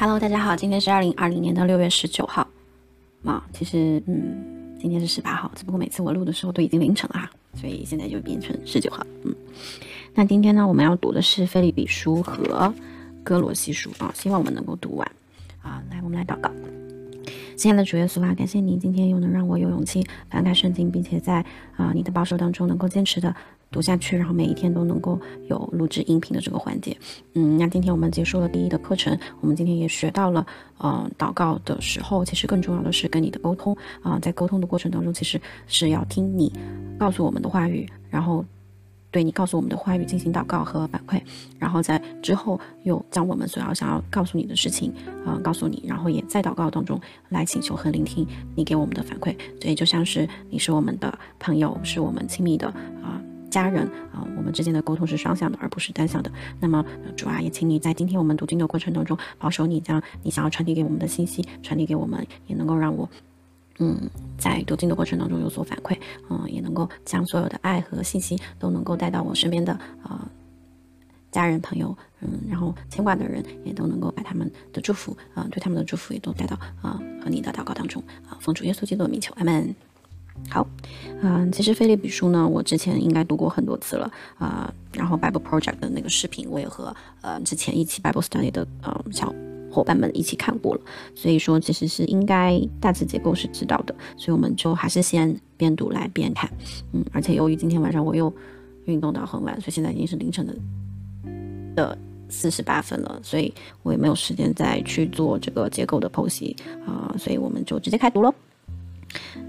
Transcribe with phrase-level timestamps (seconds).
[0.00, 2.48] Hello，大家好，今天是二零二零年的六月十九号。
[3.22, 9.04] 啊，其实，嗯，今天是十八号，只不过每次我录的时候都已经凌晨了哈，所以现在就变成十九号。
[9.24, 9.34] 嗯，
[10.14, 12.42] 那今天呢，我们要读的是《菲利比书》和
[13.22, 15.06] 《哥罗西书》啊，希望我们能够读完。
[15.60, 16.50] 啊，来，我们来祷告。
[17.60, 21.44] 亲爱的主耶稣啊，感谢你今天又能让我有勇气翻开圣经，并且在
[21.76, 23.36] 啊你的保守当中能够坚持的。
[23.70, 26.96] 读下去，然后每一天都能够有录制音频的这个环节。
[27.34, 30.44] 嗯，那今天我们结束了第一的课程，我们今天也学到了，
[30.78, 36.52] 呃，祷告的时候，其实更重要的是跟你的沟通啊，在沟通的过程当中，其实是要听你
[36.98, 38.44] 告诉我们的话语，然后
[39.10, 41.20] 对你告诉我们的话语进行祷告和反馈，
[41.58, 44.92] 然后在之后又将我们所要想要告诉你的事情
[45.26, 49.36] 啊告诉你，然后也在祷告当中来请求和聆听你给我们的反馈。
[49.60, 52.68] 所以就像是你是我们的朋友，是我们亲密的
[53.02, 53.20] 啊。
[53.50, 56.30] 家人啊，我们之间的沟通是双向的，而不是单向的。
[56.60, 56.84] 那么
[57.16, 63.10] 主啊，也请你在今天我们读经的过程当中，保守你将你想要传递给我们的信息传递给我们，也能够让我，
[63.80, 70.30] 嗯，在读经的过程当中有所反馈，嗯，也能够将所有的爱和信息都能够带到我身边的啊
[71.32, 79.74] 家人朋友，嗯，然后牵挂的人也都能够把他们的祝福啊，对他们的祝福也都带到啊和你的祷告当中啊，奉主耶稣基督的名求，阿门。
[80.48, 80.66] 好，
[81.20, 84.72] 嗯，其实《菲利比书》呢，我之前应该读过很多次了啊。
[84.92, 89.32] 然后 Bible Project 的那个视频，我也和呃之前一起 Bible Study 的呃小
[89.70, 90.80] 伙伴们一起看过了，
[91.14, 93.94] 所以说其实是应该大致结构是知道的。
[94.16, 96.50] 所以我们就还是先边读来边看，
[96.92, 98.32] 嗯，而且由于今天晚上我又
[98.86, 100.54] 运动到很晚，所以现在已经是凌晨的
[101.76, 108.34] 的四十八分了，所以我也没有时间再去做这个结构的剖析啊，所以我们就直接开读喽。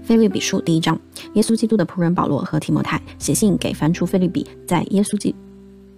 [0.02, 1.00] 菲律比书第一章，
[1.34, 5.32] 耶稣基督的仆人保罗和提摩太写信给凡出菲律比在耶稣基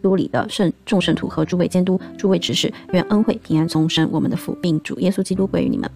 [0.05, 5.91] 督里的圣众圣徒和诸位监督、诸位执事，愿恩惠平安从神我们的父，并主耶稣基督归于你们。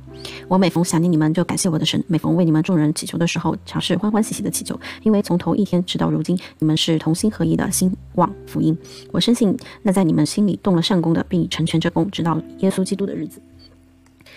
[0.49, 8.75] 我每逢想念你们，就感谢我的神；每逢为你们众人祈求的时候，常是欢欢喜喜的祈求，因为从头一天直到如今，你们是同心合一的兴旺福音。
[9.13, 13.43] 我深信那在你们心里动了善功的，并成全这功，直到耶稣基督的日子。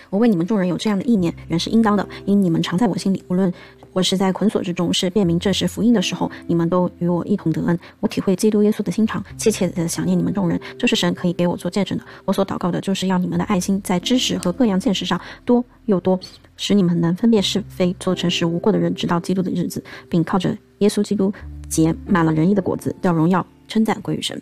[0.09, 3.23] 我为你们众人有这样的意念，原是应当的，因你们常在我心里。
[3.29, 3.51] 无论
[3.93, 7.77] 我是在捆锁之中，是辨明这是福音的时候，你们都与我一同得恩。
[7.99, 10.59] 我体会基督耶稣的心肠，切切的想念你们众人。
[10.77, 12.03] 这是神可以给我做见证的。
[12.23, 16.19] 我所祷告的，就是要你们的爱心在知识和各样见识上多又多，
[16.55, 21.33] 使你们能分辨是非，做诚实无过的人，直到基督的日子，并靠着耶稣基督
[21.67, 24.41] 结满了仁义的果子，叫荣耀称赞归于神。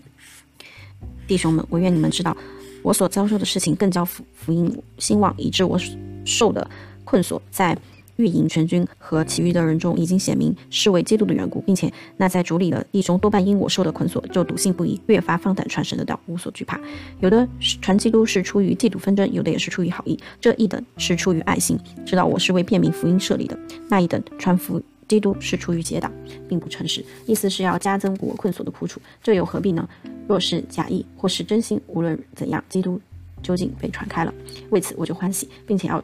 [1.27, 2.35] 弟兄们，我愿你们知道。
[2.81, 5.77] 我所遭受的事情更叫福福音兴旺，以致我
[6.23, 6.65] 受的
[7.03, 7.77] 困锁，在
[8.19, 16.79] 御营全军和其余的人中已经显明是为基督的缘故，并且那在主里的弟兄多半因我受的捆锁，就笃信不疑，越发放胆传神的道，无所惧怕。
[17.21, 17.47] 有的
[17.81, 20.19] 传基督是出于嫉妒纷争，有的也是出于好意。
[20.41, 23.57] 这一等是出于爱心，知道我是为便民福音设立的；
[23.87, 24.81] 那一等传福。
[25.07, 26.11] 基督是出于结党，
[26.47, 29.89] 并不诚实，意思是要加增我困锁的苦楚，这又何必呢？
[30.27, 33.01] 若是假意或是真心，无论怎样，基督
[33.41, 34.31] 究竟被传开了，
[34.69, 35.99] 为此我就欢喜，并且要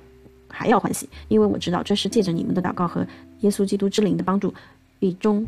[0.57, 3.05] 还要欢喜，因为我知道这是借着你们的祷告和
[3.41, 4.53] 耶稣基督之灵的帮助，
[4.99, 5.45] 必终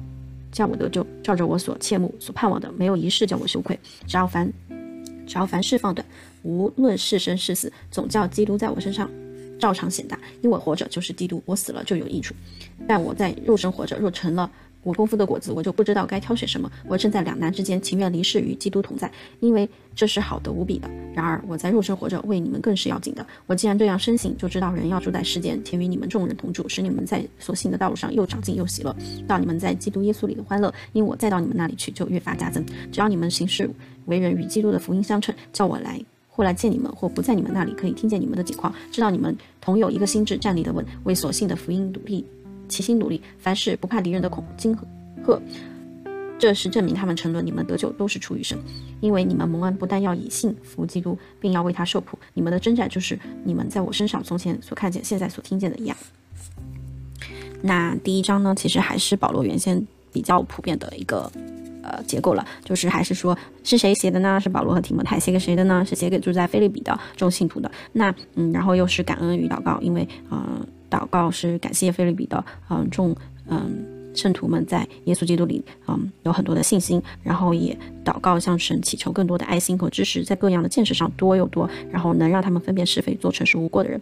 [0.51, 3.79] 叫我得救，照着我所切慕、所盼望的，没有一事叫我羞愧。
[4.05, 4.51] 只要凡
[5.25, 6.05] 只要凡事放短，
[6.43, 9.09] 无论是生是死，总叫基督在我身上。
[9.59, 12.35] 照常显大，因我活着就是基督，我死了就有益处。
[12.87, 14.51] 但我在肉身活着，若成了
[14.87, 16.71] 我功夫的果子，我就不知道该挑选什么。
[16.87, 19.11] 我正在两难之间，情愿离世与基督同在，
[19.41, 20.89] 因为这是好的无比的。
[21.13, 23.27] 然而我在肉身活着，为你们更是要紧的。
[23.47, 28.95] 我既然这样深信，就知道人要住在世间，且与你们众人同住，使你们在所信的道路上又长进又喜乐，
[29.27, 30.73] 到你们在基督耶稣里的欢乐。
[30.93, 32.65] 因我再到你们那里去，就越发加增。
[32.89, 33.69] 只要你们行事
[34.05, 36.01] 为人与基督的福音相称，叫我来。
[36.29, 42.23] 或来见你们，或不在你们那里，可以听见你们的情况，知道你们同有一个心智，站立的稳，为所信的福音努力，
[42.67, 44.75] 齐心努力，凡事不怕敌人的恐惊
[45.25, 45.41] 吓。
[46.39, 48.57] 这是证明他们沉沦，你们得救都是出于神，
[49.01, 52.17] 因为你们蒙恩不但要以信服基督，并要为他受苦。
[52.33, 55.97] 你们的征战就是你们在我身上从前所看见、现在所听见的一样。
[57.61, 61.31] 那第一章呢，其实还是保罗原先比较普遍的一个。
[61.83, 64.37] 呃，结构了，就是还是说是谁写的呢？
[64.41, 65.85] 是保罗和提摩太写给谁的呢？
[65.85, 67.71] 是写给住在菲利比的众信徒的。
[67.93, 73.15] 那嗯，然后又是感恩与祷告，因为嗯，祷告是感谢菲律比的嗯众
[73.47, 73.85] 嗯
[74.15, 84.01] 圣徒们在耶稣基督里嗯有很多的信心，然后也祷告向神祈求更多的爱心和支持，在各样的见识上多又多，然后能让他们分辨是非，做诚实无过的人。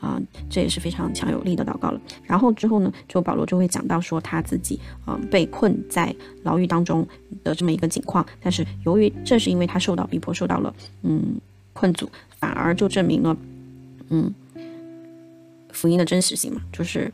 [0.00, 0.20] 啊，
[0.50, 1.98] 这也是非常强有力的祷告了。
[2.24, 7.06] 然后之后呢，就保罗就会讲到说他自己嗯被困在牢狱当中
[7.42, 8.26] 的这么一个情况。
[8.42, 11.40] 但是由于正是因为他受到逼迫，受到了嗯
[11.72, 12.06] 困阻，
[12.38, 13.34] 反而就证明了
[14.10, 14.30] 嗯，
[15.74, 17.12] 福音的真实性嘛，就是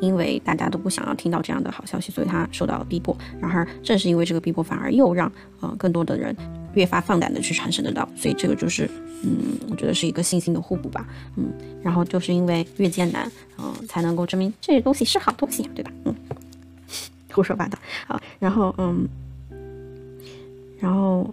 [0.00, 3.16] 因为大家都不想要听到这样的好消息，所以他受到了逼迫。
[3.40, 5.30] 然而，正是因为这个逼迫，反而又让
[5.60, 6.34] 呃更多的人
[6.74, 8.08] 越发放胆的去传神的道。
[8.16, 8.90] 所以这个就是，
[9.22, 11.06] 嗯，我觉得是一个信心的互补吧。
[11.36, 11.52] 嗯，
[11.82, 15.92] 然后就是因为越艰难，嗯，才能够证明这些东西是好东西，对吧？
[16.04, 16.14] 嗯，
[17.32, 17.78] 胡说八道。
[18.06, 19.08] 好，然后嗯，
[20.80, 21.32] 然后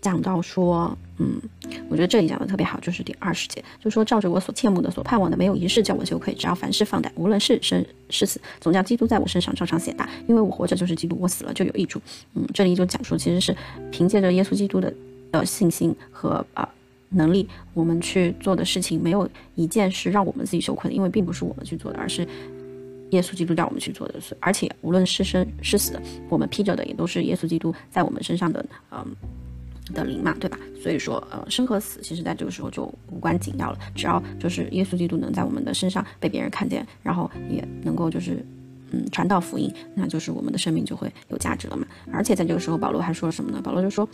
[0.00, 0.96] 讲到说。
[1.18, 1.40] 嗯，
[1.88, 6.34] 我觉得这里讲的特别好，就是第二十节，就说照着我所切慕的、所盼望的，没有一事叫我羞愧。
[6.34, 10.08] 只要凡事放胆，无论是生是死，总叫基督在我身上照常显大。
[10.26, 12.00] 因为我活着就是基督，我死了就有益处。
[12.34, 13.56] 嗯，这里就讲述其实是
[13.92, 14.92] 凭借着耶稣基督的
[15.30, 16.68] 的信心和啊
[17.10, 22.26] 能力，我们去做的事情，没有一件是让我们自己羞愧的，因为并不是我们去做的，而是
[23.10, 24.14] 耶稣基督叫我们去做的。
[24.40, 25.96] 而且无论是生是死，
[26.28, 29.14] 我们披着的也都是耶稣基督在我们身上的嗯。
[29.92, 30.58] 的灵嘛，对吧？
[30.82, 33.78] 所以说，呃，生和死，其实在这个时候就无关紧要了。
[33.94, 38.44] 只要就是耶稣基督能在我们的身上被别人看见，然后也能够就是，
[38.90, 41.86] 嗯，传道福音，那就是我们的生命就会有价值了嘛。
[42.12, 43.60] 而且在这个时候，保罗还说了什么呢？
[43.62, 44.08] 保罗就说，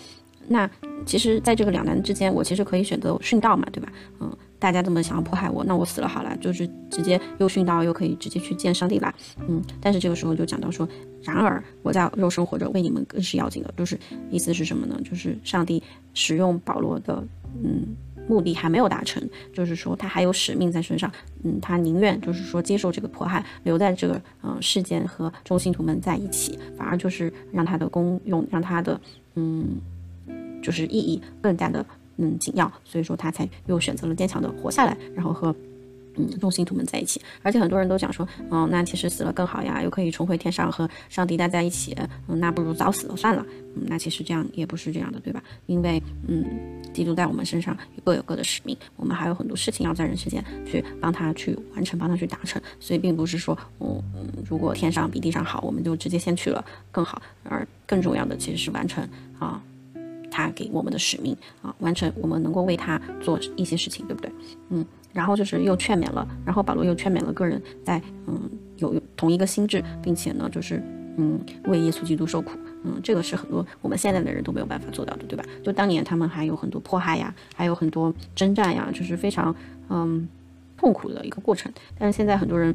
[0.49, 0.69] 那
[1.07, 3.93] 其实在这个两难之间，我其实可以选择殉道嘛，对吧？
[4.21, 4.37] 嗯。
[4.61, 9.15] 大家这么想要迫害我，那我死了好了，就是直接又殉道，又可以直接去见上帝啦。
[9.49, 10.87] 嗯，但是这个时候就讲到说，
[11.23, 13.73] 然而我在肉身活着，为你们更是要紧的。
[13.75, 13.99] 就是
[14.31, 15.01] 意思是什么呢？
[15.03, 15.83] 就是上帝
[16.13, 17.25] 使用保罗的，
[17.65, 17.87] 嗯，
[18.29, 21.11] 目的还没有达成，就是说他还有使命在身上。
[21.43, 29.01] 嗯，他宁愿就是说接受这个迫害，留在这个嗯世间和众信徒们在一起，反而就是让他的功用，让他的
[29.37, 29.79] 嗯，
[30.63, 31.85] 就是意义更加的。
[32.23, 35.57] 嗯，紧要，所以说他才又选择了坚强的活下来，然后和
[36.17, 37.19] 嗯众信徒们在一起。
[37.43, 41.97] 而且很多人都讲说，嗯，那其实死了更好呀，又可以重回天上和上帝待在一起。
[42.29, 43.43] 嗯，那不如早死了算了。
[43.75, 45.43] 嗯，那其实这样也不是这样的，对吧？
[45.65, 46.45] 因为嗯，
[46.93, 47.75] 基督在我们身上
[48.05, 52.61] 各有各的使命，我们还有很多事情要在人世间去帮他去完成，帮他去达成。
[52.79, 56.63] 所以并不是说，嗯嗯，如果天上比地上好，我们就直接先去了
[56.93, 57.23] 更好。
[57.45, 59.09] 而更重要的其实是完成
[59.39, 59.63] 啊。
[60.31, 64.31] 他给我们的使命啊，完成我们能够为他做一些事情，对不对？
[64.69, 70.83] 嗯，然后就是又劝勉了，然后保罗又劝勉了个人在嗯有同一个心智，并且呢就是
[71.17, 72.53] 嗯为耶稣基督受苦，
[72.85, 75.45] 嗯，这个是很多我们现在的人都没有办法做到的，对吧？
[75.63, 79.55] 就当年他们还有很多迫害呀，还有很多征战呀，就是非常
[79.89, 80.29] 嗯
[80.77, 82.75] 痛苦的一个过程，但是现在很多人。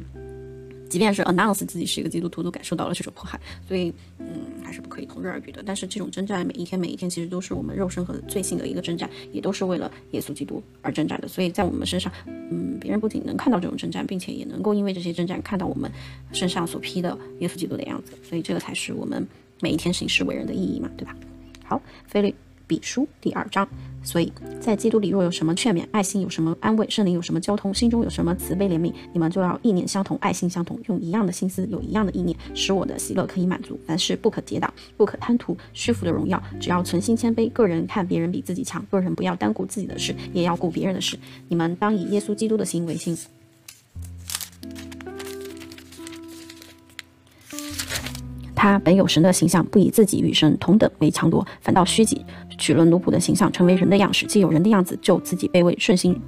[0.88, 4.26] 即便是 announce 自己是一个基督徒，都感受到了这种迫害，所以，嗯，
[4.62, 5.62] 还是不可以同日而语的。
[5.64, 11.28] 但是这种征战，每一天每一天，其实都是我们肉身和罪性的一个征战，也都是为了耶稣基督而征战的。
[11.28, 15.90] 所以在我们身上，嗯，别人不仅能看到这种征战，并且也能够因为这些征战看到我们
[16.32, 18.12] 身上所披的耶稣基督的样子。
[18.22, 19.26] 所以这个才是我们
[19.60, 21.16] 每一天行事为人的意义嘛，对吧？
[21.64, 22.34] 好，菲利。
[22.66, 23.68] 比书第二章，
[24.02, 33.78] 所以在基督里若有什么劝勉，爱心有什么安慰，圣灵有什么交通，心中有什么慈悲怜悯，你们就要意念相同，爱心相同，用一样的心思，有一样的意念，使我的喜乐可以满足。
[33.86, 37.50] 凡事不可跌倒，不可贪图虚浮的荣耀，只要存心谦卑。
[37.52, 41.16] 个人看别人比自己强，个人不要单顾自己的事，也要顾别人的事。
[41.48, 43.16] 你们当以耶稣基督的心为心。
[48.58, 52.24] 他本有神的形象，不以自己与神同等为强夺，反倒虚己。
[52.58, 56.20] 取了奴仆的形象，成为人的样式，既有人的样子，就自己卑微，顺心，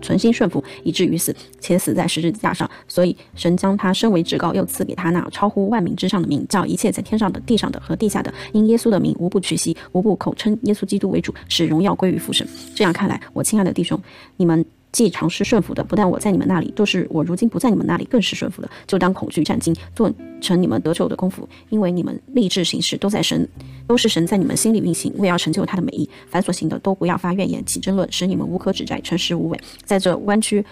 [0.00, 2.70] 存心顺服，以至于死，且死在十字架上。
[2.86, 12.46] 所以神将他升为至高，又赐给他那超乎万民之上的名，叫一切在天上的、地上的和地下的，因耶稣的名，无不屈膝，无不口称耶稣基督为主，使荣耀归于父神。
[12.74, 14.00] 这样看来，我亲爱的弟兄，
[14.36, 14.64] 你们。
[14.92, 18.70] 既尝试顺服的，不但我在你们那里，就是我如今不在你们那里，更是顺服的。
[18.86, 23.46] 就当恐惧战惊，做成你们得救的功夫，因为你们立志行事都在神，
[23.86, 26.08] 都是神在你们心里运行，为要成就他的美意。
[26.28, 29.60] 凡所行的，都不要发怨言，起争论，使你们无可指摘，诚实无伪。
[29.84, 30.64] 在这弯曲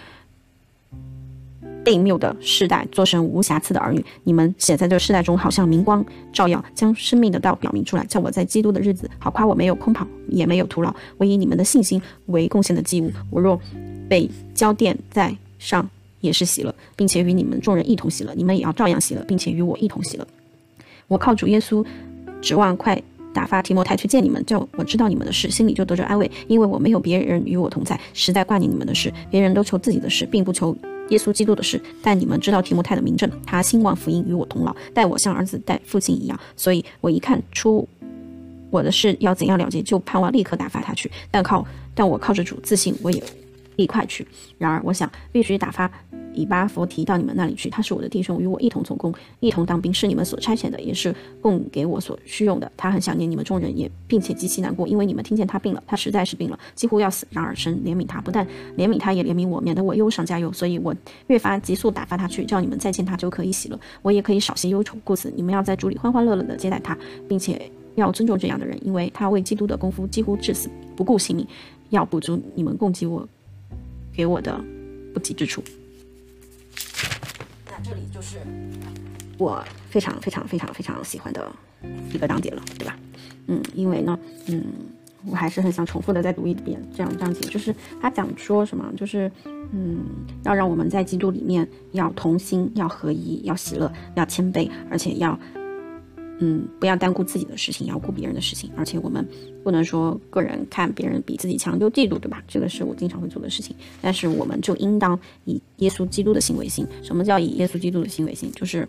[1.83, 4.03] 悖谬的世代，做成无瑕疵的儿女。
[4.23, 6.03] 你们写在这世代中，好像明光
[6.33, 13.11] 照耀，将生命的道表明出来，叫我在基督的日子好夸我没有空跑，也没有徒劳，我以你们的信心为贡献的祭物。
[13.29, 13.61] 我若
[14.07, 15.89] 被交奠在上
[16.21, 18.33] 也是喜乐，并且与你们众人一同喜乐。
[18.35, 20.27] 你们也要照样喜乐，并且与我一同喜乐。
[21.07, 21.85] 我靠主耶稣，
[22.41, 23.01] 指望快
[23.33, 26.29] 打发提摩太去见你们，叫我知道你们的事，心里就得着安慰。
[26.47, 29.13] 因为我没有别人与我同在，实在挂念你们的事。
[29.29, 30.75] 别人都求自己的事，并不求
[31.09, 31.79] 耶稣基督的事。
[32.01, 36.39] 但你们知道提摩太的名证，他兴旺福音与我同劳，待我像儿子待父亲一样。
[36.55, 37.87] 所以我一看出
[38.71, 41.11] 我的事要怎样了结，就盼望立刻打发他去。
[41.29, 43.21] 但靠但我靠着主自信，我也。
[43.75, 44.27] 一块去。
[44.57, 45.91] 然而，我想必须打发
[46.33, 52.69] 以巴佛提到你们那里去，他是我的弟兄，与我一同从工，一同当兵，是你们所差遣的，也是供给我所需用的。
[52.75, 57.25] 他很想念你们众人，也并且极其难过，因为你们听见他病了，他实在是病了，几乎要死。
[57.29, 58.45] 然而神怜悯他，不但
[58.77, 60.51] 怜悯他，也怜悯我，免得我忧伤加忧。
[60.51, 60.93] 所以我
[61.27, 64.97] 越发急速打发他去，叫你们再见他就可以喜乐，我也可以少些忧愁。
[65.05, 66.97] 故此你们要在主里欢欢乐乐的接待他，
[67.29, 71.47] 并且要尊重这样的人，因为他为基督的功夫几乎至死，不顾性命，
[71.91, 73.25] 要补足你们供给我
[74.15, 74.63] 给我的
[75.13, 75.63] 不及之处。
[77.65, 78.37] 那这里就是
[79.37, 81.51] 我非常非常非常非常喜欢的
[82.13, 82.97] 一个章节了，对吧？
[83.47, 84.17] 嗯，因为呢，
[84.47, 84.63] 嗯，
[85.25, 90.05] 我还是很想重复的再读一遍这样章节，就是他讲说什么，就是嗯，
[90.43, 95.37] 要让我们在基督里面要同心，要合一，要喜乐，要谦卑，而且要。
[96.39, 98.69] 嗯，不要单顾自己的事情，要顾别人的事情。
[98.75, 99.25] 而且我们
[99.63, 102.43] 不能说个人看别人比自己强就嫉妒，对吧？
[102.47, 103.75] 这个是我经常会做的事情。
[104.01, 106.85] 但是我们就应当以耶稣基督的心为心。
[107.01, 108.51] 什么叫以耶稣基督的心为心？
[108.51, 108.87] 就是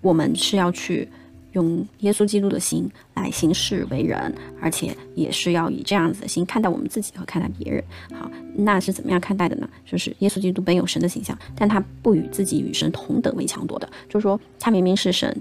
[0.00, 1.08] 我们是要去
[1.54, 7.82] 用耶稣基督的心来行事为人，而且也是要以这样子的心看待我们自己和看待别人。
[8.12, 9.68] 好，那是怎么样看待的呢？
[9.84, 15.36] 就是耶稣基督本有神的形象，但他不与自己与神同等为强夺的，就是说他明明是神。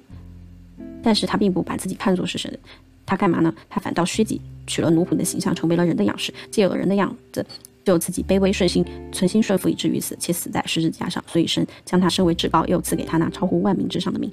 [1.06, 2.58] 但是他并不把自己看作是神，
[3.06, 3.54] 他干嘛呢？
[3.70, 7.46] 他反倒虚己，取了奴仆的形象，成为了人的样式，借了人的样子，
[7.84, 11.22] 就自己卑微顺心，存心顺服，以至于死，且死在十字架上。
[11.28, 14.32] 所以神将他升为至高，又赐给他那超乎万民之上的名，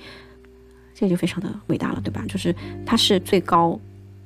[1.01, 2.23] 这就非常的伟大了，对吧？
[2.29, 2.55] 就是
[2.85, 3.77] 他是最高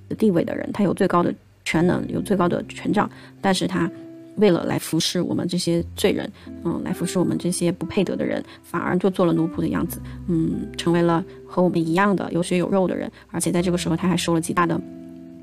[0.08, 1.32] 的地位的人，他有最高的
[1.64, 3.08] 全能，有最高的权杖，
[3.40, 3.90] 但是他。
[4.38, 6.28] 为了来服侍我们这些罪人，
[6.64, 14.80] 嗯，来服侍我们这些不配得的人，反而就做了奴仆的样子，嗯，成为了和我们一样的有血有肉的人，而且在这个时候他还受了极大的，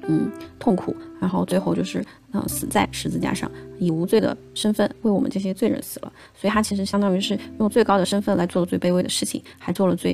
[0.09, 10.11] 嗯，痛苦，然后最后就是，嗯，死在十字架上，以无罪的身份为我们这些罪人死了，所以他其实相当于是用最高的身份来做了最卑微的事情，还做了最，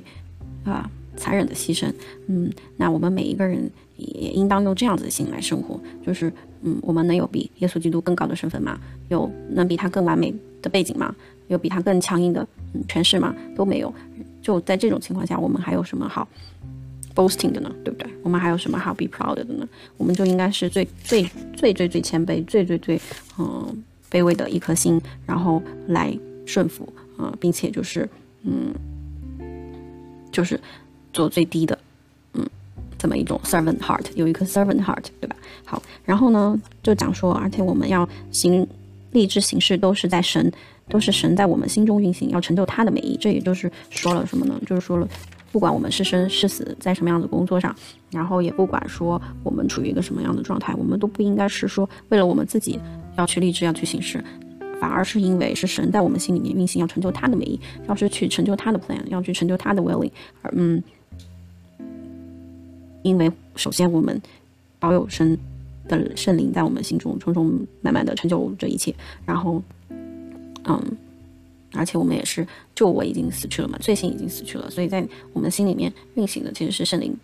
[0.64, 1.92] 啊，残忍的牺牲，
[2.28, 3.70] 嗯，那我们每一个人。
[3.98, 6.32] 也应当用这样子的心来生活，就是，
[6.62, 8.80] 嗯，我们能有比耶稣基督更高的身份吗？
[9.10, 10.32] 有能比他更完美
[10.62, 11.16] 的背景吗？
[11.48, 13.36] 有比他更强硬的嗯诠释吗？
[13.56, 13.92] 都没有。
[14.40, 16.28] 就在这种情况下，我们还有什么好
[17.16, 17.74] boasting 的呢？
[17.84, 18.08] 对不对？
[18.22, 19.68] 我们还有什么好 be proud 的呢？
[19.98, 21.24] 我们就应该是最最
[21.56, 23.02] 最最最谦卑、最最最
[23.40, 28.08] 嗯卑微的一颗心，然后来顺服，嗯，并且就是
[28.44, 28.72] 嗯，
[30.32, 30.60] 就是
[31.18, 31.78] 做最低的。
[32.34, 32.46] 嗯
[33.00, 35.36] 这么一种 servant heart，有一颗 servant heart，对吧？
[35.64, 38.68] 好，然后呢，就讲说，而且我们要行
[39.12, 40.52] 立志行事，都是在神，
[40.90, 43.16] 都是神在我们心中运行，要成就他的美意。
[43.22, 44.60] 这也就是说了什么呢？
[44.66, 45.08] 就是说了，
[45.52, 47.76] 不管我们是生是死，在什么样的工作上，
[48.10, 52.80] 然后也不管说我们处于一个什么样的状态，我们都不应该是说为了我们自己
[53.16, 54.24] 要去立志要去行事，
[54.82, 60.10] 反而是因为是神在我们心里面运行，要成就他的美意，要是去成就他的 plan，要去成就他的 willing，
[60.42, 60.82] 而嗯。
[63.08, 64.22] 因为首先我们
[64.80, 65.38] 保有神
[65.88, 67.50] 的圣灵在我们心中匆匆
[67.82, 68.94] 慢慢的成就这一切，
[69.26, 69.64] 然后，
[70.66, 70.78] 嗯，
[71.72, 72.46] 而且我们也是
[72.76, 77.16] 救我已经死去了嘛，罪性已经死去了，所以在我们心里面运行的其实是圣灵，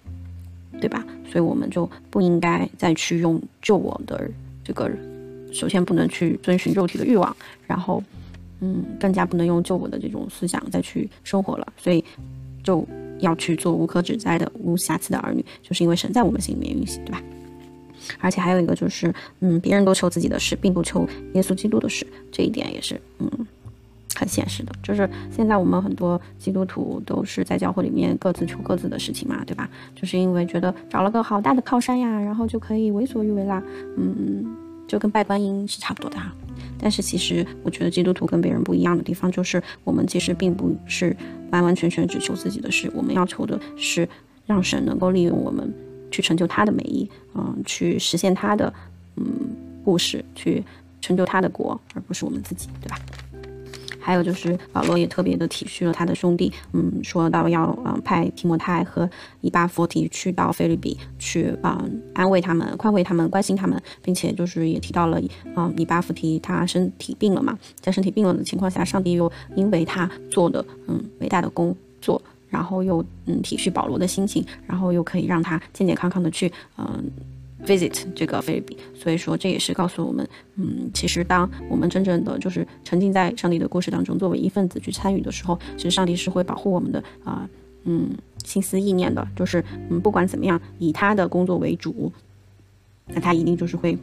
[0.80, 1.06] 对吧？
[1.30, 4.32] 所以我们就不应该再去用救我的
[4.64, 4.90] 这个，
[5.52, 7.36] 首先不能去遵循肉体的欲望，
[7.68, 8.02] 然后，
[8.62, 12.02] 嗯，更加不能用救我的这种思想再去生活了，所以
[12.64, 12.88] 就。
[13.24, 17.22] 要去做无可指摘的、无瑕疵的儿女，就是因为神在我们心里面运行，对吧？
[18.20, 23.30] 而且还有一个就是，嗯，别人都求自己的事，并不求耶稣基督的事，这一点也是，嗯，
[24.16, 24.72] 很现实的。
[24.84, 29.70] 就是现在我们很多基督徒都是在教会里面各自求各自的事情嘛，对吧？
[29.96, 33.64] 就是因为觉得找了个好大的靠山呀，然后就可以为所欲为啦，
[33.98, 34.58] 嗯。
[34.86, 36.32] 就跟拜观音是差不多的哈，
[36.84, 41.16] 但是其实我觉得基督徒跟别人不一样的地方就是，我们其实并不是
[41.50, 44.06] 完完全全只求自己的事，我们要求的是
[44.46, 45.74] 让神能够利用我们
[46.12, 48.74] 去成就他的美意，嗯，去实现他的
[49.16, 49.26] 嗯
[49.82, 50.62] 故事，去
[51.00, 53.00] 成就他的国，而不是我们自己，对吧？
[54.04, 65.22] 还有就是保罗也特别的体恤了他的兄弟，嗯，说到要嗯派提摩太和以巴弗提去到菲律宾去嗯安慰他们、宽慰他们、关心他们，并且就是也提到了
[65.56, 77.10] 嗯以巴弗提他身体病了嘛，在身体病了的情况下，上帝又因为他做的嗯伟大的工作，然后又嗯体恤保罗的心情，然后又可以让他健健康康的去嗯。
[77.66, 87.50] Visit 这个菲律宾，所以说这也是告诉我们，嗯，其实当我们真正的就是沉浸在上帝的故事当中，作为一份子去参与的时候，其实上帝是会保护我们的啊，
[87.84, 88.10] 嗯，
[88.44, 92.12] 心思意念的，就是嗯，不管怎么样，以他的工作为主，
[93.08, 93.98] 那他一定就是会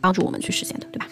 [0.00, 1.06] 帮助我们去实现的，对吧？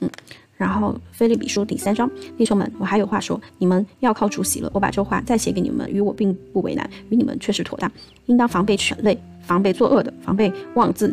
[0.00, 0.10] 嗯，
[0.56, 4.70] 然后菲利比书第三章，弟兄们，我还有话说，你们要靠主喜乐。
[4.74, 7.90] 我把这话再写给你们，与我并不为难，与你们确实妥当。
[8.26, 9.18] 应当防备犬类，
[9.50, 11.12] 防备作恶的，防备妄自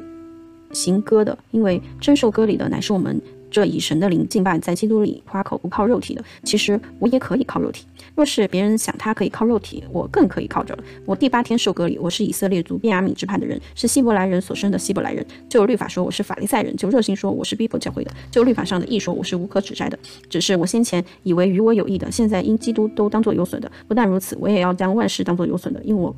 [0.71, 3.19] 行歌的，因为真受割礼的乃是我们。
[3.49, 7.85] 这以神的灵敬拜，在基督里夸口不靠肉体的，其实我也可以靠肉体。
[8.13, 10.83] 若是别人想他可以靠肉体，我更可以靠着了。
[11.05, 15.25] 我第八天受割礼，我是以色列族便雅悯支派的人，是希伯来人所生的希伯来人。
[15.49, 18.11] 就律法说我是法利赛人，就热心说我是逼迫教会的。
[18.29, 19.97] 就律法上的义说我是无可指摘的。
[20.29, 23.71] 只是我先前以为与我有益的，现在因基督都当作有损的。
[23.87, 26.13] 不但如此，我也要将万事当作有损的，因为我。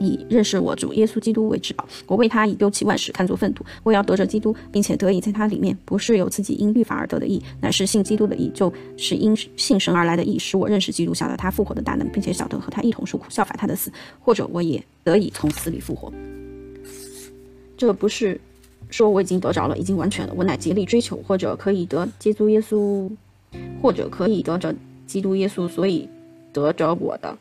[0.00, 3.64] 以认识我主耶稣基督为至宝，我为他以丢弃万事，看作粪土。
[3.82, 16.12] 我要得着基督，并且得以在他里面，不是有自己因律法而得的义，乃是信基督的义，就是因信神而来的义，使我认识基督，晓得他复活的大能，并且晓得和他一同受苦，效法他的死，或者我也得以从死里复活。
[17.76, 18.40] 这不是
[18.90, 23.10] 说我已经得着了，已经完全了，我乃竭力追求，或者可以得基督耶稣，
[23.82, 24.74] 或者可以得着
[25.06, 26.08] 基督耶稣，所以
[26.52, 27.36] 得着我的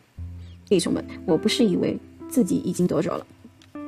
[0.68, 1.98] 弟兄们，我不是以为。
[2.36, 3.26] 自己已经得着了，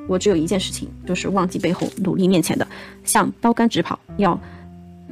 [0.08, 2.66] 我只有一件事情，就是忘记背后，努力面前的，
[3.04, 4.40] 向刀杆直跑，要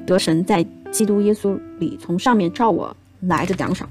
[0.07, 3.87] 得神在基督耶稣里从上面照我来的奖赏。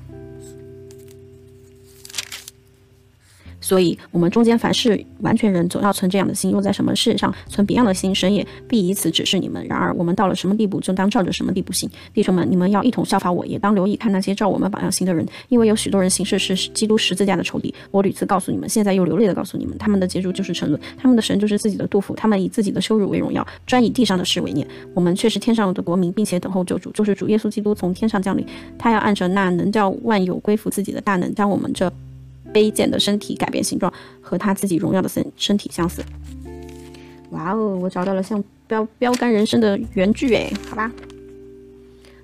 [3.65, 9.65] 所以，我们中间凡是完全人，总要存这样的心；又在什么事上存别样的心，神也必以此指示你们。
[9.67, 11.89] 然而，我们到了什么地步，就当照着什么地步行。
[12.13, 16.35] 弟兄们，你们要一同效法我，也当留意看那些照我们榜样行的人，因为有许多人行事。
[16.37, 17.73] 是基督十字架的仇敌。
[17.89, 24.41] 我屡次告诉你们，现在又流泪的告诉你们，他们的结局就是沉沦，他们的神就是自己的杜甫，他们以自己的羞辱为荣耀，专以地上的事。
[24.41, 24.67] 为念。
[24.93, 28.45] 我们却是天上的国民，并且等候救主，就是主耶稣基督从天上降临。
[28.77, 31.91] 他要按着那能叫万有归附自己的大能，将我们这。
[32.55, 36.01] 卑贱的身体改变形状，和他自己荣耀的身身体相似。
[37.31, 40.89] 哇哦，我找到了像标标杆人生的原句诶，好吧。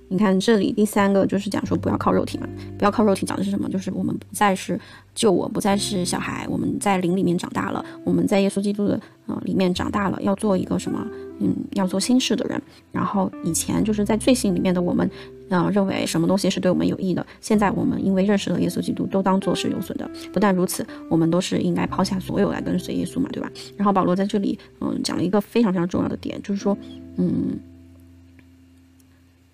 [0.07, 2.47] 你看这里第三个就是讲说不要靠肉体嘛，
[2.77, 3.69] 不要靠肉体讲的是什么？
[3.69, 4.79] 就是我们不再是
[5.15, 11.05] 救我，不再是小孩，我们在灵里面长大了，我们在耶稣基督的呃里面长大了，要做一个什么？
[11.39, 12.61] 嗯，要做新事的人。
[12.91, 15.09] 然后以前就是在罪性里面的我们，
[15.51, 17.23] 呃，认为什么东西是对我们有益的。
[17.41, 20.09] 现在我们因为认识了耶稣基督，都当做是有损的。
[20.33, 23.51] 不但如此，我们都是应该抛下所有来跟随耶稣嘛，对吧？
[23.77, 26.75] 然后保罗在这里，嗯，讲了一个非常非常重要的点，就是说，
[27.17, 27.59] 嗯。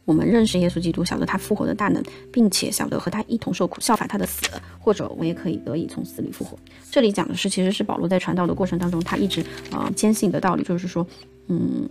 [0.05, 6.57] 我们认识耶稣基督，晓得他复活的大能，并且晓得和他一同受苦，效法他的死，或者我也可以得以从死里复活。
[6.89, 11.05] 这里讲的是，其实是保罗在传道的过程当中，他一直啊坚信的道理，就是说，
[11.47, 11.89] 嗯，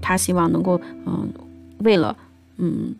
[0.00, 1.28] 他希望能够，嗯，
[1.84, 2.16] 为了，
[2.56, 2.92] 嗯，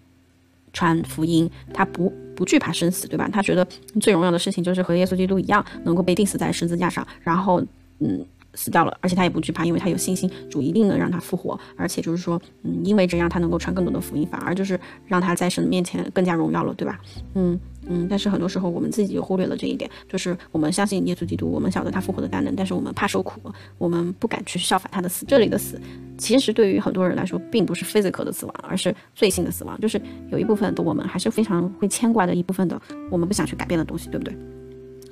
[0.76, 3.26] 传福音，他不不惧怕生死，对吧？
[3.32, 3.66] 他觉得
[3.98, 7.64] 最荣耀的事情就是和耶稣基督一样，能够被钉死在十字架上，然后，
[8.00, 8.26] 嗯。
[8.56, 11.56] 死掉了，而且他也不惧怕，因为他有信心，主一定能让他复活。
[11.76, 16.98] 而且就是说，嗯，因为这样他能够传更多的福音，反而就是让他在神面前更加荣耀了，对吧？
[17.34, 18.06] 嗯嗯。
[18.08, 23.40] 但是很多时候我们自己就忽略了这一点，就是我们相信耶稣基督，我们晓得他复活的大能，但是我们怕受苦，
[23.78, 25.24] 我们不敢去效法他的死。
[25.26, 25.80] 这里的死，
[26.16, 34.36] 其实对于很多人来说，并不是 physical 的死亡，而是罪性的死亡，就是有一部分的我们还是非常会牵挂的一部分的，我们不想去改变的东西，对不对？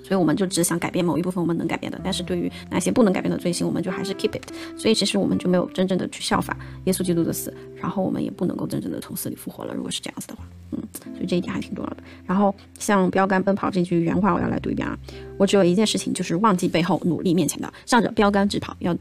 [0.04, 4.42] 所以我们就只想改变某一部分我们能改变的，但是对于那些不能改变的罪行，我们就还是 keep it。
[4.76, 9.74] 所以其实我们就没有真正的去效法耶稣基督的死，然后我们也不能够真正的从死里复活了。
[9.74, 10.78] 如果是这样子的话，嗯，
[11.14, 11.96] 所以这一点还挺重要的。
[12.26, 14.96] 然后像标杆奔跑这句原话，我要来读一遍啊。
[15.38, 18.94] 我只有一件事情，就是忘记背后，努力面前的，向着标杆直跑，要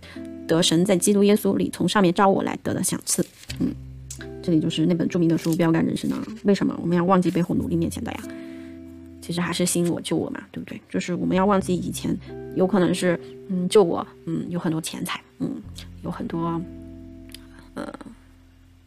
[0.48, 3.26] 得神在基督耶稣里从上面招我来得的赏赐。
[3.60, 3.74] 嗯，
[4.42, 6.26] 这里就是那本著名的书《标杆人生》啊。
[6.44, 8.20] 为什么我们要忘记背后，努力面前的呀？
[9.23, 10.79] 其实还是新我救我嘛，对不对？
[10.89, 12.13] 就是我们要忘记以前，
[12.57, 15.49] 有可能是嗯救我，嗯有很多钱财，嗯
[16.01, 16.62] 有很多
[17.73, 17.88] 呃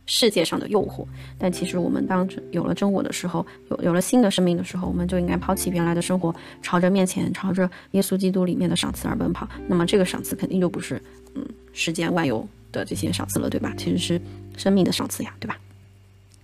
[0.04, 1.06] 世界上的诱惑。
[1.38, 9.48] 但其实我们当有了真我的时候，有有了新的生命的时候，我们就应该抛弃原来的生活，朝着面前，朝着耶稣基督里面的赏赐而奔跑。
[9.66, 11.00] 那么这个赏赐肯定就不是
[11.34, 13.72] 嗯世间万有的这些赏赐了，对吧？
[13.78, 14.20] 其实是
[14.58, 15.58] 生命的赏赐呀，对吧？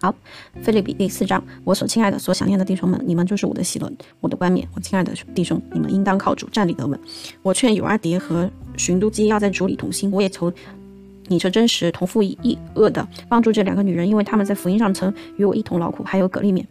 [0.03, 0.12] 好，
[0.61, 3.88] 菲利比第四章，我所亲爱的、所想念的弟兄们，你们就是我的喜乐，
[4.19, 4.67] 我的冠冕。
[4.75, 6.99] 我亲爱的弟兄，你们应当靠主站立得稳。
[7.41, 10.11] 我劝友阿蝶和寻都基要在主里同心。
[10.11, 10.53] 我也求
[11.29, 16.03] 你这真实同父异恶的帮助这两个女人，因为他们在福音上曾与我一同劳苦。
[16.03, 16.67] 还有葛利冕，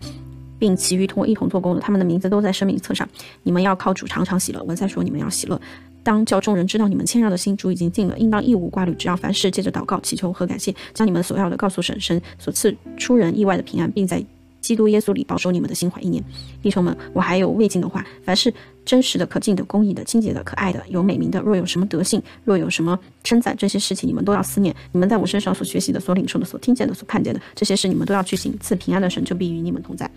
[0.60, 3.08] 并其余同我一同做工的，他们的名字都在生命册上。
[3.44, 4.62] 你们要靠主常常喜乐。
[4.64, 5.58] 文再说，你们要喜乐。
[6.04, 14.24] 当叫众人知道你们谦让的心，主已经尽了，应当义无挂虑，只要凡事借着祷告、祈求和感谢，将你们所要的告诉神，神所赐出人意外的平安，并在
[14.60, 16.24] 基督耶稣里保守你们的心怀意念。
[16.62, 18.54] 弟兄们，我还有未尽的话，凡是
[18.86, 24.76] 真实的、可敬的、公义的、清洁的、可爱的、有美名的，若有什么德性，若有什么称赞，这些事情你们都要思念。
[24.92, 28.56] 你们在我身上所学习的、所领受的、所听见的、所看见的，这些事你们都要去行。
[28.60, 30.10] 赐平安的神就必与你们同在。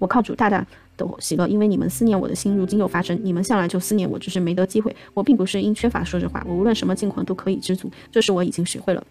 [0.00, 3.16] 我靠主大大的喜乐，因为你们思念我的心，如今又发生。
[3.22, 4.94] 你们向来就思念我，只是没得机会。
[5.14, 9.06] 我并不是因缺乏说这话，我无论什么境况都可以知足，这是我已经学会了。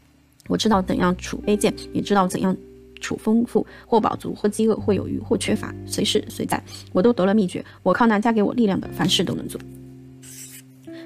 [0.47, 2.58] 我知道怎样处卑贱，也知道怎样
[2.99, 7.63] 处丰富，或饱足，或饥饿，或有余，或缺乏，随时随在，我都得了秘诀。
[7.84, 9.62] 我靠那加给我力量的，凡事都能做。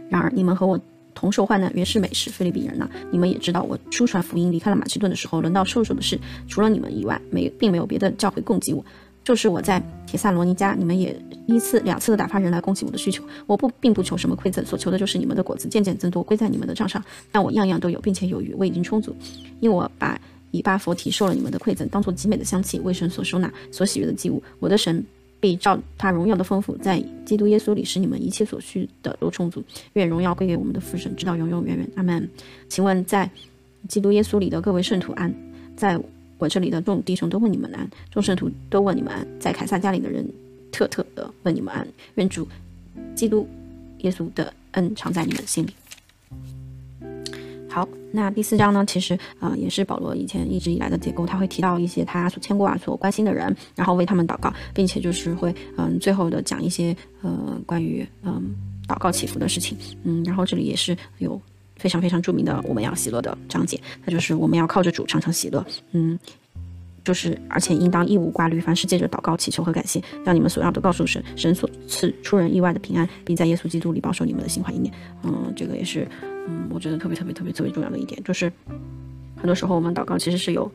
[0.10, 0.80] 然而你们和我
[1.14, 2.30] 同受患难，原是美事。
[2.30, 6.18] 菲律宾人呐，你们也知道，我出传福音离开了马其顿的时候，轮到受受的事，
[6.48, 8.84] 除了你们以外，没并没有别的教会供给我。
[9.24, 13.24] 就是我在铁萨罗尼迦，你们也一次两次的打发人来供给我的需求。
[13.48, 19.16] 我不并不求什么馈赠，所求的就是你们的果子渐渐增多，归在你们的账上，但我样样都有，并且有余，我已经充足。
[19.62, 20.20] 因我把
[20.52, 24.44] 以巴佛提受了你们的馈赠，当做极美的香气，为神所收纳，所喜悦的祭物。
[24.60, 25.02] 我的神
[25.40, 29.64] 必照他荣耀的丰富，在基督耶稣里使你们一切所需的都充足。
[29.94, 31.90] 愿荣耀归给我们的父神，直到永永远远。
[31.96, 32.30] 阿门。
[32.68, 33.30] 请问在
[33.88, 35.34] 基督耶稣里的各位圣徒安，
[35.78, 35.98] 在。
[36.44, 40.28] 我这里的众弟兄都问你们安，众圣徒都问你们安，在凯撒家里的人
[40.74, 41.88] 特特的问你们安。
[42.16, 42.46] 愿主
[43.16, 43.48] 基督
[44.00, 45.74] 耶稣的恩常在你们心里。
[47.70, 48.84] 好，那第四章呢？
[48.86, 58.54] 其实啊，也是保罗以前一直以来的结构，他会提到一些他所牵挂、所关心的人，然后为他们祷告，并且就是会嗯，最后的讲一些呃关于嗯
[58.86, 59.78] 祷告祈福的事情。
[60.04, 61.42] 嗯，然后这里也是有。
[61.76, 66.18] 非常非常著名的我们要喜乐的章节，那就是我们要靠着主常常喜乐，嗯，
[67.04, 74.94] 就是而且应当义无挂虑，凡事借着祷告祈求和感谢，将你们所要的告诉神，神所赐出人意外的平安，并在耶稣基督里保守你们的心怀意念。
[75.24, 76.08] 嗯，这个也是，
[76.48, 78.52] 嗯，我觉得特别特别特别特别重要的一点，就是
[79.36, 80.72] 很多时候我们祷告其实是有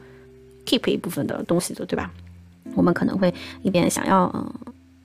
[0.67, 2.13] keep 一部分的东西的，对吧？
[2.75, 3.33] 我们可能会
[3.63, 4.53] 一边想要，嗯，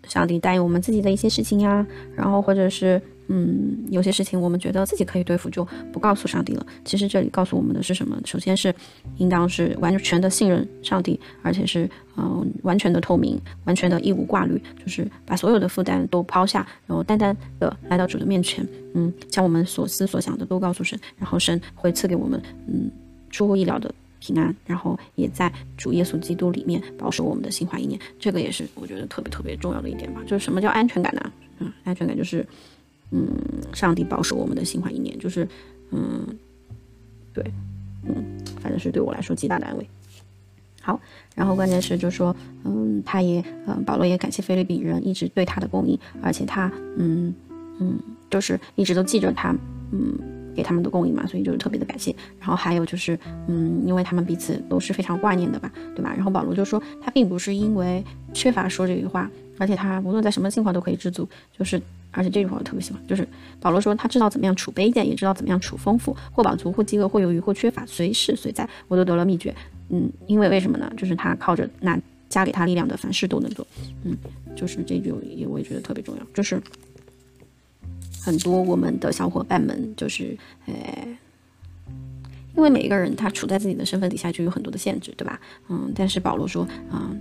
[0.08, 3.02] 上帝答应我们自己的一些事情呀，然后或者是。
[3.28, 6.66] 嗯，有些事情我们觉得自己可以对付，就不告诉上帝了。
[6.84, 8.20] 其实这里告诉我们的是什么？
[8.26, 8.74] 首先是
[9.18, 22.92] 应当是完全的信任上帝，而且是嗯完全的透明，完全的义无挂虑，就是把所有的负担都抛下，然后单单的来到主的面前，嗯，将我们所思所想的都告诉神，然后神会赐给我们嗯
[23.30, 27.98] 出乎意料的平安，然后也在主耶稣基督里面保守我们的心怀意念。
[28.20, 30.22] 这个也是我觉得特别特别重要的一点吧。
[30.28, 31.32] 就是什么叫安全感呢？
[31.60, 32.46] 嗯，安全感就是。
[33.16, 33.28] 嗯，
[33.74, 35.48] 上帝保守我们的心怀一念，就是，
[35.92, 36.28] 嗯，
[37.32, 37.46] 对，
[38.08, 38.16] 嗯，
[38.60, 39.88] 反正是对我来说极大的安慰。
[40.82, 41.00] 好，
[41.36, 47.32] 然后关键是就是说，嗯，他也，嗯，保罗也感谢菲律宾人一直对他的供应，而且他，嗯
[47.80, 48.00] 嗯，
[48.32, 49.56] 就是一直都记着他，
[49.92, 50.18] 嗯，
[50.56, 52.16] 给他们的供应嘛，所以就是特别的感谢。
[52.40, 56.12] 然后还有就是，嗯，因为他们彼此都是非常挂念的吧，对吧？
[56.16, 61.80] 然后保罗就说，他并不是因为缺乏说这句话，而且他无论在什么情况都可以知足，就是。
[62.14, 63.28] 而且这句话我特别喜欢，就是
[63.60, 69.54] 保罗说他知道怎么样处卑贱，也知道怎么样处丰富，或饱足，或饥饿，或有余，或缺乏，随时随在，我都得了秘诀。
[69.90, 70.92] 嗯，因为为什么呢？
[70.96, 72.00] 就是他靠着那
[72.30, 73.66] 加给他力量的，凡事都能做。
[74.04, 74.16] 嗯，
[74.56, 76.26] 就是这句也我也觉得特别重要。
[76.34, 76.62] 就是
[78.22, 81.08] 很多我们的小伙伴们，就是呃，
[82.56, 85.40] 因为每一个人他处在自己的身份底下就有很多的限制，对吧？
[85.68, 87.20] 嗯，但是保罗说，嗯。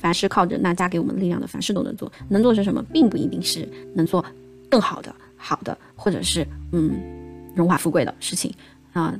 [0.00, 2.10] 凡是靠着那加给我们力量的，凡事都能做。
[2.28, 4.24] 能做是什么，并不一定是能做
[4.70, 6.92] 更好的、好的，或者是嗯
[7.54, 8.52] 荣华富贵的事情
[8.92, 9.18] 啊，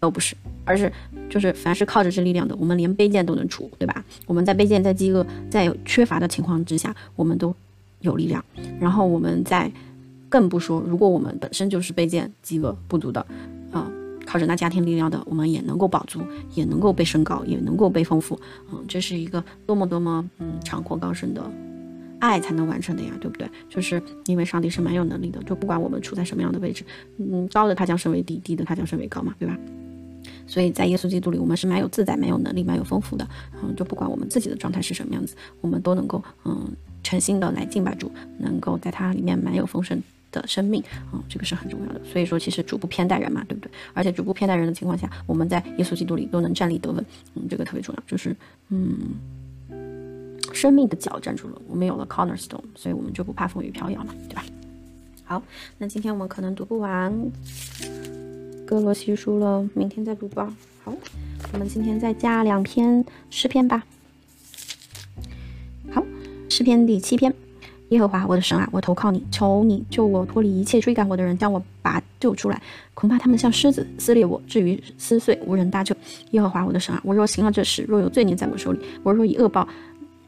[0.00, 0.90] 都不是，而是
[1.28, 4.02] 就是凡是靠着这力量的，我们连卑贱都能处，对吧？
[4.26, 7.54] 我们在卑贱、在饥饿、在缺乏的情况之下，我们都
[8.00, 8.42] 有力量。
[8.80, 9.70] 然后我们在
[10.28, 13.20] 更不说，如果我们本身就是卑贱、饥饿、不足的
[13.70, 13.90] 啊。
[14.26, 16.20] 靠着那家庭力量的，我们也能够饱足，
[16.54, 18.38] 也能够被升高，也能够被丰富。
[18.72, 21.42] 嗯，这是一个多么多么嗯长阔高深的
[22.18, 23.48] 爱才能完成的呀，对不对？
[23.70, 26.84] 就是因为上帝是蛮有能力的，就不管我们处在什么样的位置，
[27.18, 29.56] 嗯，高的他将升为低，低的他将升为高嘛，对吧？
[30.48, 33.26] 所以在耶稣基督里，我们是蛮有自在、蛮有能力、蛮有丰富的。
[33.62, 36.68] 嗯，就不管我们自己的状态是什么样子，我们都能够嗯
[37.02, 40.00] 诚心的来敬拜主，能够在他里面蛮有丰盛。
[40.40, 42.00] 的生命，嗯，这个是很重要的。
[42.04, 43.70] 所以说，其实主不偏待人嘛，对不对？
[43.94, 48.02] 而且主不偏待人的情况下，我们在耶稣基督里都能站立得稳，嗯，这个特别重要。
[48.06, 48.36] 就是，
[48.68, 48.98] 嗯，
[50.52, 54.44] 生命的脚站住了，我们有了 cornerstone，所以我们就不怕风雨飘摇嘛，对吧？
[55.24, 55.42] 好，
[55.78, 57.12] 那今天我们可能读不完
[58.66, 60.54] 哥罗西书了，明天再读吧。
[60.84, 60.94] 好，
[61.52, 63.84] 我们今天再加两篇诗篇吧。
[65.92, 66.04] 好，
[66.48, 67.34] 诗篇第七篇。
[67.90, 72.60] 耶和华我的神啊，我投靠你，求你救我脱离一切追赶我的人，将我拔救出来。
[72.94, 75.94] 恐怕他们像狮子撕裂我，至于撕碎，无人搭救。
[76.32, 79.66] 耶和华我的神啊，我若行了这事，若有罪孽在我手里，我若以恶报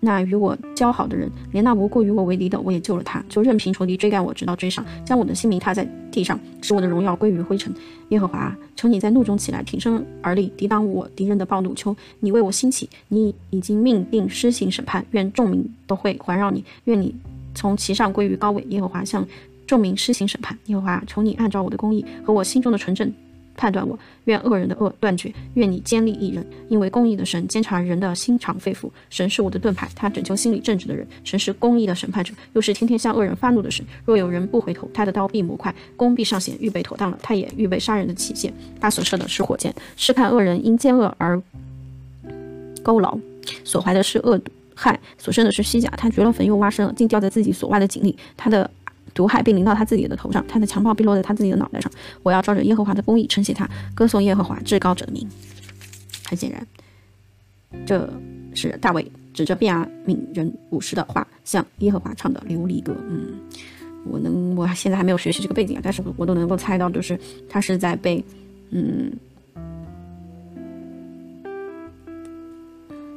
[0.01, 7.75] 那与我交好的人，连那无故与我为敌的，我也救了他，就任凭仇敌追赶我，直到追上，将我的性命踏在地上，使我的荣耀归于灰尘。
[8.11, 11.75] 耶和华，求你在怒中起来，挺身而立，抵挡我敌人的暴怒。
[11.75, 17.13] 求你为我兴起，你已经命定施行审判，愿众民都会环绕你，愿你
[17.59, 18.65] 从其上归于高位。
[18.69, 19.27] 耶和华向
[19.67, 20.57] 众民施行审判。
[20.67, 23.13] 耶和华，求你按照我的公义和我心中的纯正。
[23.61, 28.89] 判断我，愿恶人的恶断绝，愿你坚立一人，因为公义的神监察人的心肠肺腑。
[29.11, 31.05] 神是我的盾牌，他拯救心里正直的人。
[31.25, 33.85] 神是公义的审判者，又是天天向恶人发怒的神。
[34.05, 37.19] 若有人不回头，他的刀必磨快，弓必上弦，预备妥当了。
[37.21, 39.75] 他也预备杀人的器械，他所射的是火箭。
[39.97, 41.43] 试看恶人因奸恶而
[42.85, 43.19] 勾牢，
[43.65, 45.89] 所怀的是恶毒害，所生的是虚甲。
[45.97, 48.17] 他掘了坟又挖深了，竟掉在自己所挖的井里。
[48.37, 48.71] 他的。
[49.15, 51.91] 毒害并淋到他自己的头上，他的强暴并落在他自己的脑袋上。
[52.23, 55.27] 我要照着耶和华的公义称谢他，歌颂耶和华至高者的名。
[56.29, 58.09] 很显然，这
[58.55, 62.95] 是大卫指着便雅悯人武士的话向耶和华唱的流离歌。
[63.09, 63.41] 嗯，
[64.05, 68.25] 我能，我现在还没有学习这个背景啊，但是我都能够猜到，就是他是在被，
[68.71, 69.11] 嗯，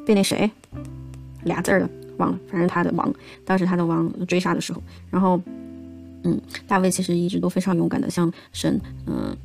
[0.03, 0.49] 被那谁
[1.43, 3.13] 俩字儿的忘了，反正他的王，
[3.45, 5.41] 当时他的王追杀的时候，然后。
[6.23, 9.35] 嗯，大卫其实一直都非常勇敢的向神，嗯，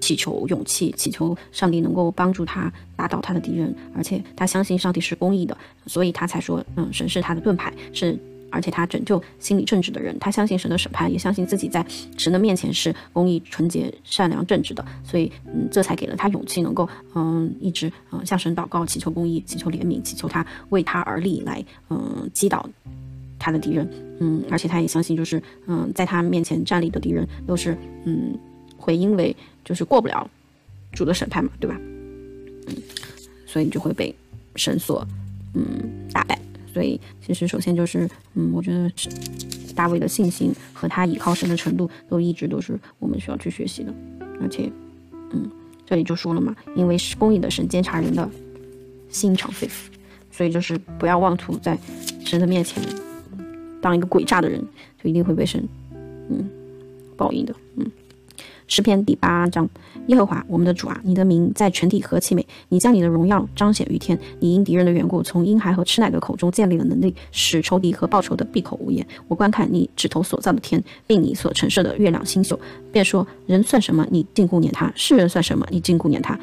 [0.00, 8.16] 祈求勇气，祈求上帝能够帮助他打倒他的敌人，而且他相信上帝是公义的，所以他才说，嗯，神是他的盾牌，是，
[8.50, 11.84] 而且他拯救心理正直的人，他相信神的审判，也相信自己在
[12.16, 22.68] 神的面前是公义、纯洁、善良、正直的，所以，嗯，这才给了他勇气，能够，嗯，一直，嗯，向神祷告，祈求公义，祈求怜悯，祈求他为他而立，来，嗯，击倒。
[23.40, 28.36] 他的敌人，嗯，而且他也相信，就是嗯，在他面前站立的敌人都是嗯，
[28.76, 29.34] 会因为
[29.64, 30.28] 就是过不了
[30.92, 31.76] 主的审判嘛，对吧？
[32.66, 32.74] 嗯，
[33.46, 34.12] 所以你就会被
[34.56, 35.06] 神所
[35.54, 35.62] 嗯
[36.12, 36.36] 打败。
[36.78, 39.08] 所以其实首先就是嗯，我觉得是
[39.74, 43.92] 大卫的信心和他倚靠神的程度都一直都是我们需要去学习的。
[44.40, 44.70] 而且
[45.32, 45.50] 嗯，
[45.84, 48.30] 这里就说了嘛，因为是公义的神监察人的
[49.08, 49.88] 心肠肺腑，
[50.30, 51.76] 所以就是不要妄图在
[52.24, 52.80] 神的面前。
[53.82, 54.64] 当一个诡诈的人，
[55.02, 55.68] 就一定会被神，
[56.30, 56.48] 嗯，
[57.16, 57.52] 报应的。
[58.68, 59.68] 诗篇第八章，
[60.08, 62.46] 耶和华我们的主啊，你的名在全体何其美！
[62.68, 69.04] 你将你的荣耀彰显于天，你因敌人的缘故，从婴孩和吃奶的口中建立了能力，使仇敌和报仇的闭口无言。
[69.26, 72.60] 我观看你指头所造的天，并你所陈设的月亮星宿，
[72.92, 74.06] 便说：人算什么？
[74.10, 75.66] 你竟顾念他；世人算什么？
[75.70, 76.38] 你竟顾念他？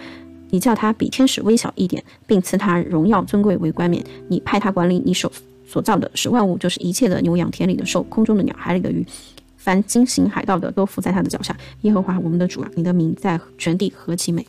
[0.50, 4.04] 你叫他比天使微小一点，并赐他荣耀尊贵为冠冕。
[4.30, 5.32] 你派他管理你手。
[5.68, 9.04] 所造的是万物，就是一切的牛羊、田里的兽、空中的鸟、海里的鱼，
[9.66, 11.58] 凡经行海盗的都伏在他的脚下。
[11.82, 14.46] 耶和华我们的主啊，你的名在全地何其美！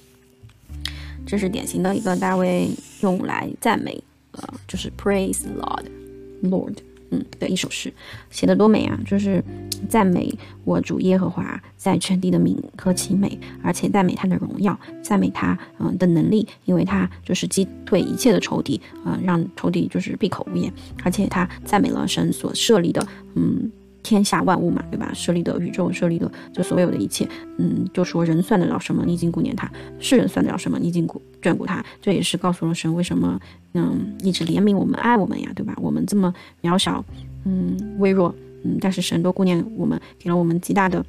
[1.25, 2.69] 这是典型的一个大卫
[3.01, 6.75] 用来赞美，呃，就是 praise Lord，Lord。
[7.13, 7.93] 嗯的一首诗，
[8.31, 8.99] 写的多美啊！
[9.07, 9.41] 就是
[9.89, 20.71] 赞美我主耶和华在全地的名和其美，而且赞美他的荣耀，赞美他嗯的能力，因为他就是击退一切的仇敌，嗯，让仇敌就是闭口无言，
[21.05, 23.71] 而且他赞美了神所设立的嗯。
[24.07, 25.11] 天下万物嘛，对吧？
[25.13, 29.03] 设立的宇宙，设立的就所有的一切，嗯，就说人算得了什么？
[29.05, 29.67] 你已经顾念他；
[29.99, 30.79] 世人算得了什么？
[30.79, 31.85] 你已经顾眷顾他。
[32.01, 33.41] 这也是告诉了神为什么，
[33.75, 35.75] 嗯，一直怜悯我们、爱我们呀，对吧？
[35.79, 37.05] 我们这么渺小，
[37.45, 41.05] 嗯，微弱，嗯，但是神都顾念我们，给了我们极大的，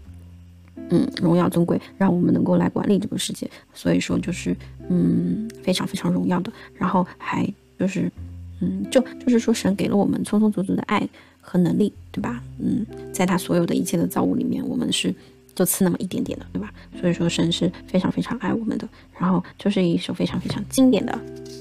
[0.90, 3.48] 嗯，荣耀尊贵，让我们能够来管理这个世界。
[3.76, 4.58] 所以说，就是
[4.90, 6.52] 嗯，非常非常荣耀的。
[6.74, 8.12] 然后还就是，
[8.60, 11.08] 嗯，就就是说，神给了我们充充足足的爱。
[11.50, 12.44] 和能力，对吧？
[12.60, 15.16] 嗯，在他所有的一切的造物里面，我们是
[15.56, 16.74] 就次那么一点点的，对吧？
[17.00, 18.86] 所以说神是非常非常爱我们的。
[19.18, 21.18] 然后就是一首非常非常经典的，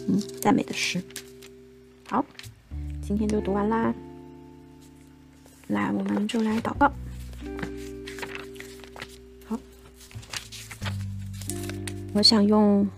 [0.08, 1.00] 嗯，赞美的诗。
[2.08, 2.24] 好，
[3.00, 3.94] 今天就读完啦。
[5.68, 6.92] 来，我们就来祷告。
[9.46, 9.58] 好，
[12.12, 12.88] 我想用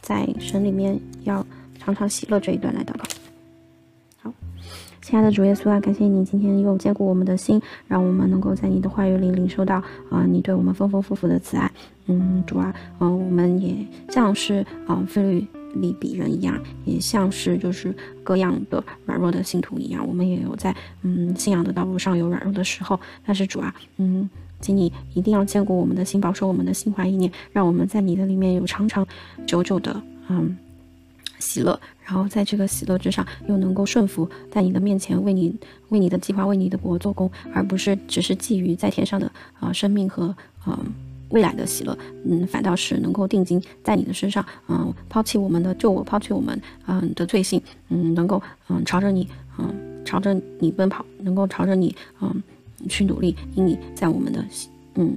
[0.00, 1.46] 在神里面要
[1.78, 3.05] 常常喜乐这一段来祷告。
[5.06, 9.76] 亲爱的主耶稣啊，感谢你今天又坚固我们的心，让我们能够在你的话语里领受到
[10.10, 11.70] 啊，你对我们丰丰富富的慈爱。
[12.06, 13.76] 嗯，主啊，嗯，我们也
[14.08, 22.98] 像是啊，菲律利比人一样，也像是就是各样的软弱的信徒一样，我们也有在嗯信仰的道路上有软弱的时候。
[23.24, 24.28] 但是主啊，嗯，
[24.60, 29.06] 请你一定要坚固我们的心，保守我们的心怀意念，让我们在你的里面有长长
[29.46, 30.56] 久久的嗯。
[31.38, 35.54] 喜乐，然后在这个喜乐之上，又能够顺服在你的面前，为你
[35.90, 40.78] 为你的计划，为你的国做工，而不是只是觊觎在天上的啊生命和啊
[41.30, 52.42] 未来的喜乐，嗯，反倒是能够定睛在你的身上，嗯，抛弃我们的救我，抛弃我们，嗯的罪性，嗯，能够，嗯，朝着你，嗯，朝着你奔跑，能够朝着你，嗯，
[52.88, 54.44] 去努力，因你在我们的，
[54.94, 55.16] 嗯，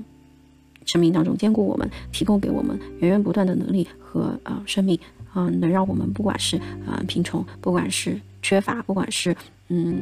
[0.85, 4.97] 生命当中兼顾我们，提供给我们源源不断的能力和呃生命，
[5.35, 9.35] 嗯，能让我们不管是呃贫穷，不管是缺乏，不管是
[9.67, 10.01] 嗯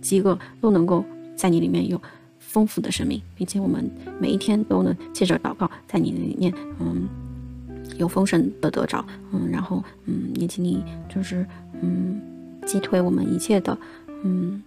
[0.00, 1.04] 饥饿，都能够
[1.36, 2.00] 在你里面有。
[2.40, 7.06] 丰富的生命，并且我们每一天都能借着祷告，在你的里面，嗯，
[7.98, 10.82] 有丰盛的得着，嗯，然后，嗯，也请你
[11.14, 11.46] 就是，
[11.82, 12.18] 嗯，
[12.64, 13.76] 击退我们一切的，
[14.24, 14.62] 嗯，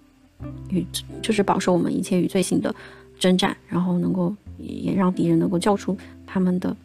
[0.70, 0.86] 与
[1.24, 2.74] 就是保守我们一切与罪行的
[3.18, 5.98] 征战，然后能够也让敌人能够交出
[6.28, 6.78] 他们的，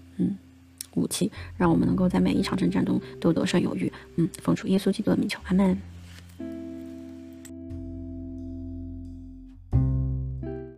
[0.96, 5.95] 武器，让我们能够在每一场征战中都得胜有余，嗯，奉主耶稣基督的名求，阿门。